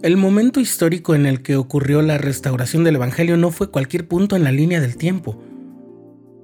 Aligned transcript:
El 0.00 0.16
momento 0.16 0.60
histórico 0.60 1.16
en 1.16 1.26
el 1.26 1.42
que 1.42 1.56
ocurrió 1.56 2.02
la 2.02 2.18
restauración 2.18 2.84
del 2.84 2.94
Evangelio 2.94 3.36
no 3.36 3.50
fue 3.50 3.72
cualquier 3.72 4.06
punto 4.06 4.36
en 4.36 4.44
la 4.44 4.52
línea 4.52 4.80
del 4.80 4.96
tiempo. 4.96 5.42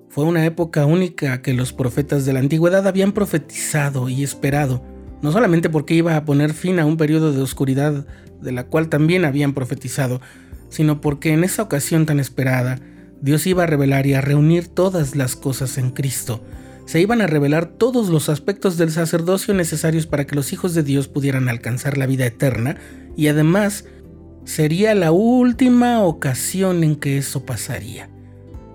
Fue 0.09 0.25
una 0.25 0.45
época 0.45 0.87
única 0.87 1.41
que 1.41 1.55
los 1.55 1.73
profetas 1.73 2.27
de 2.27 2.33
la 2.33 2.41
antigüedad 2.41 2.85
habían 2.89 3.13
profetizado 3.13 4.09
y 4.09 4.25
esperado, 4.25 4.85
no 5.23 5.31
solamente 5.31 5.71
porque 5.71 5.95
iba 5.95 6.17
a 6.17 6.25
poner 6.25 6.53
fin 6.53 6.81
a 6.81 6.85
un 6.85 6.97
periodo 6.97 7.33
de 7.33 7.43
oscuridad 7.43 8.05
de 8.41 8.51
la 8.51 8.67
cual 8.67 8.89
también 8.89 9.25
habían 9.25 9.55
profetizado, 9.55 10.21
sino 10.69 11.01
porque 11.01 11.33
en 11.33 11.45
esa 11.45 11.63
ocasión 11.63 12.07
tan 12.07 12.19
esperada, 12.19 12.81
Dios 13.21 13.47
iba 13.47 13.63
a 13.63 13.67
revelar 13.67 14.09
y 14.09 14.15
a 14.15 14.21
reunir 14.21 14.67
todas 14.67 15.15
las 15.15 15.37
cosas 15.37 15.79
en 15.79 15.91
Cristo. 15.91 16.43
Se 16.87 17.01
iban 17.01 17.21
a 17.21 17.29
revelar 17.29 17.67
todos 17.67 18.09
los 18.09 18.29
aspectos 18.29 18.77
del 18.79 18.91
sacerdocio 18.91 19.55
necesarios 19.55 20.09
para 20.09 20.27
que 20.27 20.35
los 20.35 20.53
hijos 20.53 20.75
de 20.75 20.83
Dios 20.83 21.07
pudieran 21.07 21.49
alcanzar 21.49 21.97
la 21.97 22.07
vida 22.07 22.27
eterna 22.27 22.77
y 23.17 23.29
además 23.29 23.85
sería 24.45 24.95
la 24.95 25.13
última 25.13 26.03
ocasión 26.03 26.85
en 26.85 26.97
que 26.97 27.19
eso 27.19 27.45
pasaría. 27.45 28.09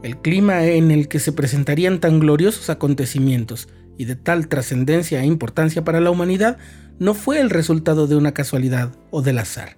El 0.02 0.18
clima 0.18 0.66
en 0.66 0.92
el 0.92 1.08
que 1.08 1.20
se 1.20 1.32
presentarían 1.32 2.00
tan 2.00 2.20
gloriosos 2.20 2.70
acontecimientos 2.70 3.68
y 3.98 4.06
de 4.06 4.16
tal 4.16 4.48
trascendencia 4.48 5.22
e 5.22 5.26
importancia 5.26 5.84
para 5.84 6.00
la 6.00 6.10
humanidad 6.10 6.58
no 7.00 7.14
fue 7.14 7.40
el 7.40 7.50
resultado 7.50 8.08
de 8.08 8.16
una 8.16 8.34
casualidad 8.34 8.94
o 9.12 9.22
del 9.22 9.40
azar. 9.40 9.78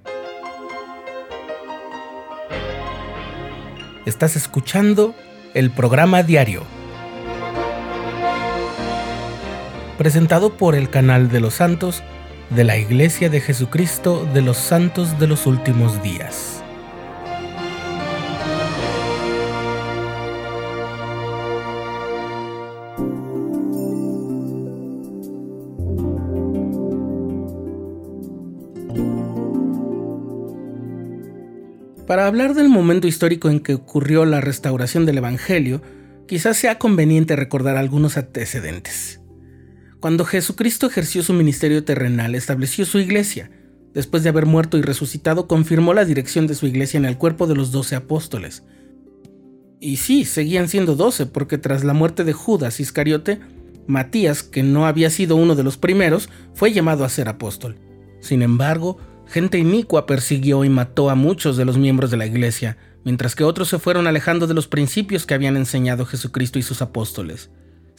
Estás 4.05 4.35
escuchando 4.35 5.15
el 5.53 5.71
programa 5.71 6.23
diario, 6.23 6.63
presentado 9.97 10.57
por 10.57 10.75
el 10.75 10.89
canal 10.89 11.29
de 11.29 11.39
los 11.39 11.55
santos 11.55 12.03
de 12.55 12.65
la 12.65 12.77
Iglesia 12.77 13.29
de 13.29 13.39
Jesucristo 13.39 14.27
de 14.33 14.41
los 14.41 14.57
Santos 14.57 15.17
de 15.19 15.27
los 15.27 15.47
Últimos 15.47 16.03
Días. 16.03 16.61
Para 32.05 32.27
hablar 32.27 32.53
del 32.53 32.67
momento 32.67 33.07
histórico 33.07 33.49
en 33.49 33.61
que 33.61 33.75
ocurrió 33.75 34.25
la 34.25 34.41
restauración 34.41 35.05
del 35.05 35.19
Evangelio, 35.19 35.81
quizás 36.27 36.57
sea 36.57 36.77
conveniente 36.77 37.37
recordar 37.37 37.77
algunos 37.77 38.17
antecedentes. 38.17 39.20
Cuando 40.01 40.25
Jesucristo 40.25 40.87
ejerció 40.87 41.23
su 41.23 41.31
ministerio 41.31 41.85
terrenal, 41.85 42.35
estableció 42.35 42.85
su 42.85 42.99
iglesia. 42.99 43.49
Después 43.93 44.23
de 44.23 44.29
haber 44.29 44.45
muerto 44.45 44.77
y 44.77 44.81
resucitado, 44.81 45.47
confirmó 45.47 45.93
la 45.93 46.03
dirección 46.03 46.47
de 46.47 46.55
su 46.55 46.67
iglesia 46.67 46.97
en 46.97 47.05
el 47.05 47.17
cuerpo 47.17 47.47
de 47.47 47.55
los 47.55 47.71
doce 47.71 47.95
apóstoles. 47.95 48.63
Y 49.79 49.97
sí, 49.97 50.25
seguían 50.25 50.67
siendo 50.67 50.95
doce, 50.95 51.25
porque 51.25 51.57
tras 51.57 51.85
la 51.85 51.93
muerte 51.93 52.25
de 52.25 52.33
Judas 52.33 52.81
Iscariote, 52.81 53.39
Matías, 53.87 54.43
que 54.43 54.63
no 54.63 54.85
había 54.85 55.09
sido 55.09 55.37
uno 55.37 55.55
de 55.55 55.63
los 55.63 55.77
primeros, 55.77 56.29
fue 56.53 56.73
llamado 56.73 57.05
a 57.05 57.09
ser 57.09 57.29
apóstol. 57.29 57.77
Sin 58.19 58.41
embargo, 58.41 58.97
Gente 59.31 59.57
inicua 59.57 60.05
persiguió 60.05 60.65
y 60.65 60.69
mató 60.69 61.09
a 61.09 61.15
muchos 61.15 61.55
de 61.55 61.63
los 61.63 61.77
miembros 61.77 62.11
de 62.11 62.17
la 62.17 62.25
iglesia, 62.25 62.75
mientras 63.05 63.33
que 63.33 63.45
otros 63.45 63.69
se 63.69 63.79
fueron 63.79 64.05
alejando 64.05 64.45
de 64.45 64.53
los 64.53 64.67
principios 64.67 65.25
que 65.25 65.33
habían 65.33 65.55
enseñado 65.55 66.05
Jesucristo 66.05 66.59
y 66.59 66.63
sus 66.63 66.81
apóstoles. 66.81 67.49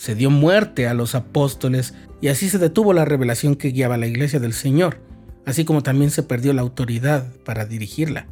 Se 0.02 0.16
dio 0.16 0.30
muerte 0.30 0.88
a 0.88 0.94
los 0.94 1.14
apóstoles 1.14 1.94
y 2.20 2.26
así 2.26 2.48
se 2.48 2.58
detuvo 2.58 2.92
la 2.92 3.04
revelación 3.04 3.54
que 3.54 3.68
guiaba 3.68 3.96
la 3.96 4.08
iglesia 4.08 4.40
del 4.40 4.52
Señor, 4.52 4.98
así 5.46 5.64
como 5.64 5.84
también 5.84 6.10
se 6.10 6.24
perdió 6.24 6.52
la 6.52 6.62
autoridad 6.62 7.32
para 7.44 7.66
dirigirla. 7.66 8.26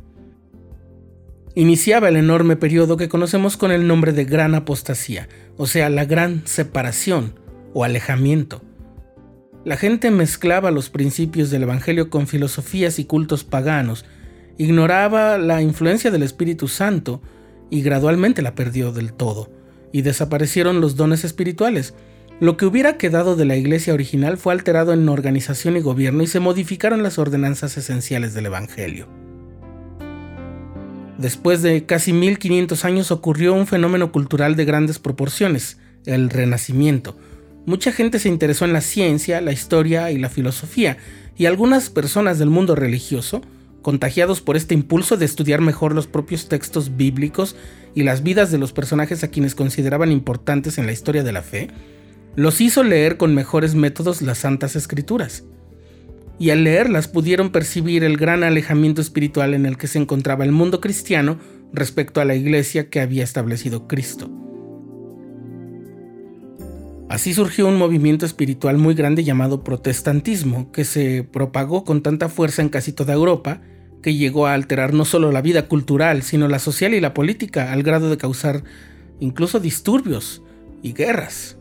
Iniciaba 1.55 2.09
el 2.09 2.17
enorme 2.17 2.57
periodo 2.57 2.97
que 2.97 3.09
conocemos 3.09 3.57
con 3.57 3.71
el 3.71 3.87
nombre 3.87 4.13
de 4.13 4.25
Gran 4.25 4.57
Apostasía, 4.57 5.29
o 5.57 5.69
sea, 5.69 5.91
la 5.91 6.07
gran 6.07 6.43
separación 6.45 7.39
o 7.73 7.85
alejamiento 7.85 8.63
la 9.63 9.77
gente 9.77 10.11
mezclaba 10.11 10.71
los 10.71 10.89
principios 10.89 11.51
del 11.51 11.65
Evangelio 11.65 12.09
con 12.09 12.27
filosofías 12.27 12.99
y 12.99 13.05
cultos 13.05 13.45
paganos, 13.45 14.07
ignoraba 14.57 15.37
la 15.37 15.61
influencia 15.61 16.11
del 16.11 16.23
Espíritu 16.23 16.67
Santo 16.67 17.21
y 17.69 17.83
gradualmente 17.83 18.41
la 18.41 18.55
perdió 18.55 18.91
del 18.91 19.13
todo, 19.13 19.51
y 19.93 20.03
desaparecieron 20.03 20.81
los 20.81 20.97
dones 20.97 21.25
espirituales. 21.25 21.95
Lo 22.41 22.57
que 22.57 22.67
hubiera 22.67 22.97
quedado 22.97 23.37
de 23.37 23.45
la 23.45 23.57
iglesia 23.57 23.93
original 23.93 24.39
fue 24.39 24.53
alterado 24.53 24.93
en 24.93 25.09
organización 25.09 25.77
y 25.77 25.81
gobierno 25.81 26.23
y 26.23 26.27
se 26.27 26.41
modificaron 26.41 27.03
las 27.03 27.19
ordenanzas 27.19 27.77
esenciales 27.77 28.35
del 28.35 28.47
Evangelio. 28.47 29.09
Después 31.19 31.61
de 31.63 31.85
casi 31.85 32.13
1500 32.13 32.85
años 32.85 33.11
ocurrió 33.11 33.53
un 33.53 33.67
fenómeno 33.67 34.11
cultural 34.11 34.57
de 34.57 34.65
grandes 34.65 34.99
proporciones, 34.99 35.79
el 36.07 36.31
Renacimiento, 36.31 37.15
Mucha 37.67 37.93
gente 37.93 38.19
se 38.19 38.29
interesó 38.29 38.65
en 38.65 38.73
la 38.73 38.81
ciencia, 38.81 39.41
la 39.41 39.53
historia 39.53 40.11
y 40.11 40.19
la 40.19 40.29
filosofía, 40.31 40.97
y 41.37 41.47
algunas 41.47 41.91
personas 41.91 42.39
del 42.39 42.51
mundo 42.51 42.75
religioso, 42.75 43.43
contagiados 43.83 44.41
por 44.41 44.57
este 44.57 44.75
impulso 44.75 45.17
de 45.17 45.25
estudiar 45.25 45.61
mejor 45.61 45.95
los 45.95 46.07
propios 46.07 46.49
textos 46.49 46.97
bíblicos 46.97 47.57
y 47.95 48.03
las 48.03 48.23
vidas 48.23 48.51
de 48.51 48.59
los 48.59 48.73
personajes 48.73 49.25
a 49.25 49.29
quienes 49.29 49.55
consideraban 49.55 50.13
importantes 50.13 50.79
en 50.79 50.87
la 50.87 50.93
historia 50.93 51.23
de 51.23 51.33
la 51.33 51.43
fe, 51.43 51.69
los 52.37 52.61
hizo 52.61 52.85
leer 52.85 53.17
con 53.17 53.35
mejores 53.35 53.75
métodos 53.75 54.23
las 54.23 54.39
santas 54.39 54.77
escrituras. 54.77 55.45
Y 56.39 56.51
al 56.51 56.65
leerlas 56.65 57.09
pudieron 57.09 57.51
percibir 57.51 58.03
el 58.05 58.17
gran 58.17 58.45
alejamiento 58.45 59.01
espiritual 59.01 59.53
en 59.53 59.67
el 59.67 59.77
que 59.77 59.89
se 59.89 59.99
encontraba 59.99 60.45
el 60.45 60.53
mundo 60.53 60.81
cristiano 60.81 61.39
respecto 61.73 62.21
a 62.21 62.25
la 62.25 62.35
iglesia 62.35 62.89
que 62.89 63.01
había 63.01 63.25
establecido 63.25 63.87
Cristo. 63.87 64.31
Así 67.11 67.35
surgió 67.35 67.67
un 67.67 67.77
movimiento 67.77 68.25
espiritual 68.25 68.79
muy 68.79 68.95
grande 68.95 69.25
llamado 69.25 69.65
protestantismo, 69.65 70.71
que 70.71 70.85
se 70.85 71.25
propagó 71.25 71.83
con 71.83 72.03
tanta 72.03 72.29
fuerza 72.29 72.63
en 72.63 72.69
casi 72.69 72.93
toda 72.93 73.15
Europa, 73.15 73.61
que 74.03 74.15
llegó 74.15 74.47
a 74.47 74.55
alterar 74.55 74.95
no 74.95 75.05
solo 75.05 75.33
la 75.33 75.43
vida 75.43 75.67
cultural, 75.67 76.23
sino 76.23 76.49
la 76.49 76.59
social 76.59 76.95
y 76.95 77.01
la 77.01 77.15
política, 77.15 77.73
al 77.73 77.83
grado 77.83 78.11
de 78.11 78.17
causar 78.17 78.63
incluso 79.21 79.61
disturbios 79.61 80.43
y 80.83 80.93
guerras. 80.93 81.57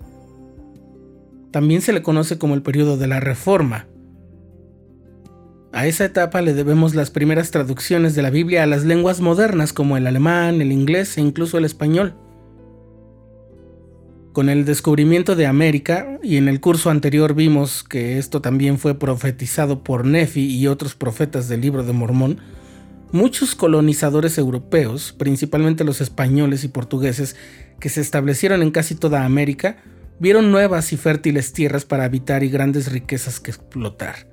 También 1.51 1.81
se 1.81 1.93
le 1.93 2.01
conoce 2.01 2.37
como 2.37 2.53
el 2.53 2.61
periodo 2.61 2.97
de 2.97 3.07
la 3.07 3.19
Reforma. 3.19 3.87
A 5.71 5.85
esa 5.85 6.05
etapa 6.05 6.41
le 6.41 6.53
debemos 6.53 6.95
las 6.95 7.11
primeras 7.11 7.51
traducciones 7.51 8.15
de 8.15 8.21
la 8.21 8.29
Biblia 8.29 8.63
a 8.63 8.67
las 8.67 8.85
lenguas 8.85 9.21
modernas 9.21 9.73
como 9.73 9.97
el 9.97 10.07
alemán, 10.07 10.61
el 10.61 10.71
inglés 10.71 11.17
e 11.17 11.21
incluso 11.21 11.57
el 11.57 11.65
español. 11.65 12.15
Con 14.39 14.47
el 14.47 14.63
descubrimiento 14.63 15.35
de 15.35 15.47
América, 15.47 16.17
y 16.23 16.37
en 16.37 16.47
el 16.47 16.61
curso 16.61 16.89
anterior 16.89 17.33
vimos 17.33 17.83
que 17.83 18.17
esto 18.17 18.41
también 18.41 18.79
fue 18.79 18.97
profetizado 18.97 19.83
por 19.83 20.05
Nefi 20.05 20.45
y 20.45 20.67
otros 20.67 20.95
profetas 20.95 21.49
del 21.49 21.59
libro 21.59 21.83
de 21.83 21.91
Mormón, 21.91 22.39
muchos 23.11 23.53
colonizadores 23.53 24.37
europeos, 24.37 25.11
principalmente 25.11 25.83
los 25.83 25.99
españoles 25.99 26.63
y 26.63 26.69
portugueses, 26.69 27.35
que 27.81 27.89
se 27.89 27.99
establecieron 27.99 28.61
en 28.61 28.71
casi 28.71 28.95
toda 28.95 29.25
América, 29.25 29.83
vieron 30.21 30.53
nuevas 30.53 30.93
y 30.93 30.95
fértiles 30.95 31.51
tierras 31.51 31.83
para 31.83 32.05
habitar 32.05 32.41
y 32.41 32.49
grandes 32.49 32.93
riquezas 32.93 33.41
que 33.41 33.51
explotar. 33.51 34.25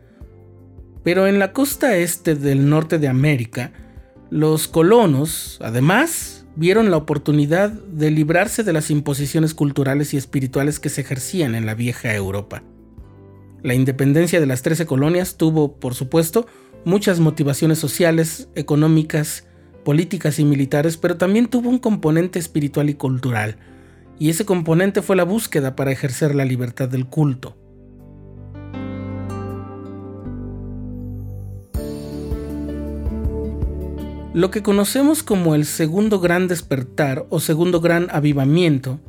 Pero 1.02 1.26
en 1.26 1.40
la 1.40 1.52
costa 1.52 1.96
este 1.96 2.36
del 2.36 2.68
norte 2.70 3.00
de 3.00 3.08
América, 3.08 3.72
los 4.30 4.68
colonos, 4.68 5.58
además, 5.64 6.35
vieron 6.56 6.90
la 6.90 6.96
oportunidad 6.96 7.70
de 7.70 8.10
librarse 8.10 8.64
de 8.64 8.72
las 8.72 8.90
imposiciones 8.90 9.54
culturales 9.54 10.14
y 10.14 10.16
espirituales 10.16 10.80
que 10.80 10.88
se 10.88 11.02
ejercían 11.02 11.54
en 11.54 11.66
la 11.66 11.74
vieja 11.74 12.14
Europa. 12.14 12.62
La 13.62 13.74
independencia 13.74 14.40
de 14.40 14.46
las 14.46 14.62
trece 14.62 14.86
colonias 14.86 15.36
tuvo, 15.36 15.76
por 15.76 15.94
supuesto, 15.94 16.46
muchas 16.84 17.20
motivaciones 17.20 17.78
sociales, 17.78 18.48
económicas, 18.54 19.44
políticas 19.84 20.38
y 20.38 20.44
militares, 20.44 20.96
pero 20.96 21.16
también 21.16 21.48
tuvo 21.48 21.68
un 21.68 21.78
componente 21.78 22.38
espiritual 22.38 22.88
y 22.90 22.94
cultural, 22.94 23.56
y 24.18 24.30
ese 24.30 24.46
componente 24.46 25.02
fue 25.02 25.16
la 25.16 25.24
búsqueda 25.24 25.76
para 25.76 25.92
ejercer 25.92 26.34
la 26.34 26.44
libertad 26.44 26.88
del 26.88 27.06
culto. 27.06 27.56
Lo 34.36 34.50
que 34.50 34.62
conocemos 34.62 35.22
como 35.22 35.54
el 35.54 35.64
segundo 35.64 36.20
gran 36.20 36.46
despertar 36.46 37.24
o 37.30 37.40
segundo 37.40 37.80
gran 37.80 38.08
avivamiento 38.10 39.00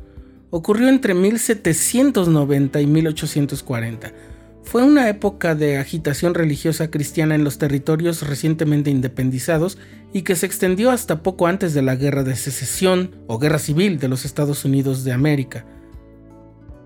ocurrió 0.48 0.88
entre 0.88 1.12
1790 1.12 2.80
y 2.80 2.86
1840. 2.86 4.14
Fue 4.62 4.82
una 4.82 5.10
época 5.10 5.54
de 5.54 5.76
agitación 5.76 6.32
religiosa 6.32 6.90
cristiana 6.90 7.34
en 7.34 7.44
los 7.44 7.58
territorios 7.58 8.26
recientemente 8.26 8.88
independizados 8.88 9.76
y 10.14 10.22
que 10.22 10.34
se 10.34 10.46
extendió 10.46 10.90
hasta 10.90 11.22
poco 11.22 11.46
antes 11.46 11.74
de 11.74 11.82
la 11.82 11.94
Guerra 11.94 12.24
de 12.24 12.34
Secesión 12.34 13.14
o 13.26 13.38
Guerra 13.38 13.58
Civil 13.58 13.98
de 13.98 14.08
los 14.08 14.24
Estados 14.24 14.64
Unidos 14.64 15.04
de 15.04 15.12
América. 15.12 15.66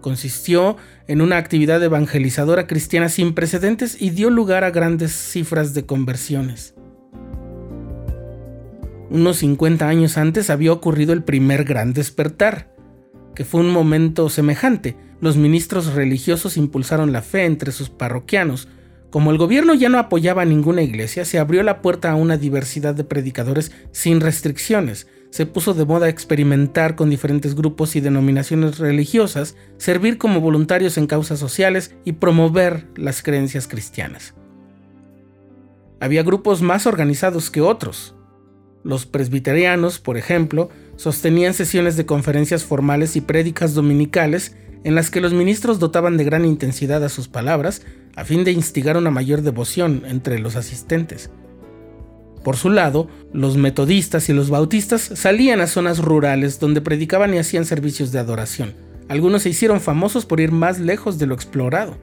Consistió 0.01 0.79
en 1.07 1.21
una 1.21 1.37
actividad 1.37 1.81
evangelizadora 1.81 2.67
cristiana 2.67 3.09
sin 3.09 3.35
precedentes 3.35 4.03
y 4.03 4.11
dio 4.11 4.31
lugar 4.31 4.65
a 4.65 4.73
grandes 4.73 5.13
cifras 5.13 5.75
de 5.75 5.87
conversiones. 5.87 6.75
Unos 9.13 9.37
50 9.37 9.87
años 9.87 10.17
antes 10.17 10.49
había 10.49 10.73
ocurrido 10.73 11.13
el 11.13 11.23
primer 11.23 11.65
gran 11.65 11.93
despertar, 11.93 12.75
que 13.35 13.45
fue 13.45 13.61
un 13.61 13.69
momento 13.69 14.31
semejante. 14.31 14.97
Los 15.21 15.37
ministros 15.37 15.93
religiosos 15.93 16.57
impulsaron 16.57 17.13
la 17.13 17.21
fe 17.21 17.45
entre 17.45 17.73
sus 17.73 17.91
parroquianos, 17.91 18.69
como 19.11 19.31
el 19.31 19.37
gobierno 19.37 19.75
ya 19.75 19.91
no 19.91 19.99
apoyaba 19.99 20.41
a 20.41 20.47
ninguna 20.47 20.81
iglesia, 20.81 21.27
se 21.27 21.39
abrió 21.39 21.63
la 21.63 21.83
puerta 21.83 22.11
a 22.11 22.15
una 22.15 22.39
diversidad 22.39 22.95
de 22.95 23.05
predicadores 23.05 23.71
sin 23.91 24.23
restricciones. 24.23 25.09
Se 25.29 25.45
puso 25.45 25.75
de 25.75 25.85
moda 25.85 26.09
experimentar 26.09 26.97
con 26.97 27.11
diferentes 27.11 27.55
grupos 27.55 27.95
y 27.97 28.01
denominaciones 28.01 28.79
religiosas, 28.79 29.57
servir 29.77 30.17
como 30.17 30.41
voluntarios 30.41 30.97
en 30.97 31.07
causas 31.07 31.39
sociales 31.39 31.95
y 32.07 32.13
promover 32.13 32.89
las 32.97 33.23
creencias 33.23 33.69
cristianas. 33.69 34.35
Había 36.01 36.23
grupos 36.23 36.63
más 36.63 36.87
organizados 36.87 37.51
que 37.51 37.61
otros. 37.61 38.15
Los 38.85 39.07
presbiterianos, 39.07 39.99
por 39.99 40.17
ejemplo, 40.17 40.69
sostenían 40.97 41.55
sesiones 41.55 41.97
de 41.97 42.07
conferencias 42.07 42.65
formales 42.65 43.17
y 43.17 43.21
prédicas 43.21 43.75
dominicales 43.75 44.57
en 44.85 44.95
las 44.95 45.11
que 45.11 45.21
los 45.21 45.33
ministros 45.33 45.79
dotaban 45.79 46.17
de 46.17 46.25
gran 46.25 46.45
intensidad 46.45 47.05
a 47.05 47.09
sus 47.09 47.29
palabras 47.29 47.83
a 48.17 48.25
fin 48.25 48.45
de 48.45 48.53
instigar 48.53 48.97
una 48.97 49.11
mayor 49.11 49.43
devoción 49.43 50.03
entre 50.07 50.39
los 50.39 50.57
asistentes. 50.57 51.31
Por 52.43 52.57
su 52.57 52.71
lado, 52.71 53.09
los 53.33 53.57
metodistas 53.57 54.29
y 54.29 54.33
los 54.33 54.51
bautistas 54.51 55.03
salían 55.15 55.61
a 55.61 55.69
zonas 55.69 56.01
rurales 56.01 56.59
donde 56.59 56.81
predicaban 56.81 57.33
y 57.35 57.39
hacían 57.39 57.65
servicios 57.65 58.11
de 58.11 58.19
adoración. 58.19 58.75
Algunos 59.09 59.43
se 59.43 59.51
hicieron 59.51 59.81
famosos 59.81 60.27
por 60.27 60.41
ir 60.41 60.51
más 60.51 60.81
lejos 60.81 61.19
de 61.19 61.27
lo 61.27 61.35
explorado. 61.35 61.97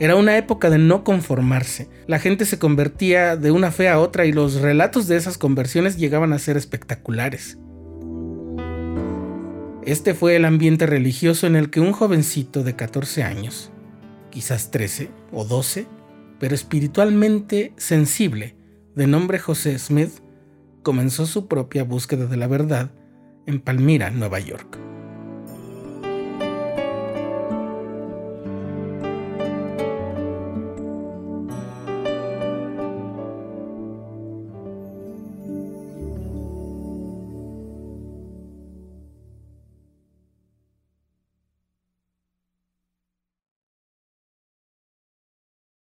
Era 0.00 0.14
una 0.14 0.36
época 0.36 0.70
de 0.70 0.78
no 0.78 1.02
conformarse. 1.02 1.88
La 2.06 2.20
gente 2.20 2.44
se 2.44 2.58
convertía 2.58 3.36
de 3.36 3.50
una 3.50 3.72
fe 3.72 3.88
a 3.88 3.98
otra 3.98 4.26
y 4.26 4.32
los 4.32 4.60
relatos 4.60 5.08
de 5.08 5.16
esas 5.16 5.38
conversiones 5.38 5.96
llegaban 5.96 6.32
a 6.32 6.38
ser 6.38 6.56
espectaculares. 6.56 7.58
Este 9.82 10.14
fue 10.14 10.36
el 10.36 10.44
ambiente 10.44 10.86
religioso 10.86 11.48
en 11.48 11.56
el 11.56 11.70
que 11.70 11.80
un 11.80 11.92
jovencito 11.92 12.62
de 12.62 12.76
14 12.76 13.24
años, 13.24 13.72
quizás 14.30 14.70
13 14.70 15.10
o 15.32 15.44
12, 15.44 15.86
pero 16.38 16.54
espiritualmente 16.54 17.72
sensible, 17.76 18.54
de 18.94 19.06
nombre 19.08 19.40
José 19.40 19.76
Smith, 19.78 20.20
comenzó 20.84 21.26
su 21.26 21.48
propia 21.48 21.82
búsqueda 21.82 22.26
de 22.26 22.36
la 22.36 22.46
verdad 22.46 22.92
en 23.46 23.60
Palmira, 23.60 24.10
Nueva 24.10 24.38
York. 24.38 24.87